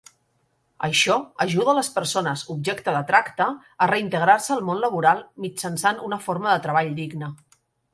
[0.87, 3.49] Això ajuda les persones objecte de tracta
[3.87, 7.37] a reintegrar-se al món laboral mitjançant una forma de treball digna.